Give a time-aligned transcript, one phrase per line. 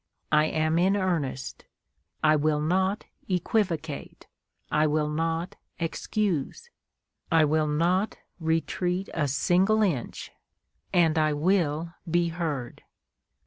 [0.31, 1.65] I am in earnest.
[2.23, 4.25] I will not equivocate;
[4.71, 6.71] I will not excuse;
[7.31, 10.31] I will not retreat a single inch
[10.91, 12.81] _and I will be heard!